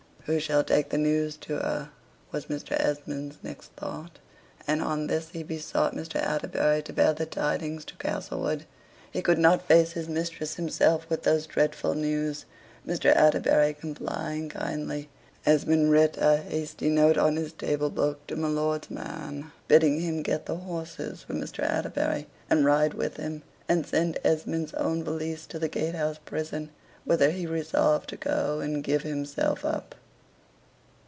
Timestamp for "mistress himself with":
10.07-11.23